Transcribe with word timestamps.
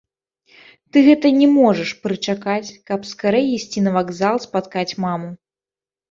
Ты 0.95 1.01
гэта 1.07 1.27
не 1.41 1.47
можаш 1.57 1.89
прычакаць, 2.05 2.69
каб 2.91 2.99
скарэй 3.09 3.45
ісці 3.57 3.79
на 3.89 3.93
вакзал 3.97 4.35
спаткаць 4.47 4.97
маму. 5.05 5.29